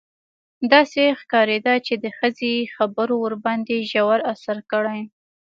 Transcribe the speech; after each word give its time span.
داسې 0.73 1.01
ښکارېده 1.19 1.73
چې 1.85 1.93
د 2.03 2.05
ښځې 2.17 2.53
خبرو 2.75 3.15
ورباندې 3.25 3.77
ژور 3.91 4.19
اثر 4.33 4.57
کړی. 4.71 4.99